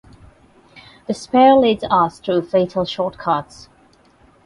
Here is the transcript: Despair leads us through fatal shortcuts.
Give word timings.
Despair 1.05 1.53
leads 1.53 1.83
us 1.87 2.17
through 2.19 2.41
fatal 2.41 2.85
shortcuts. 2.85 3.69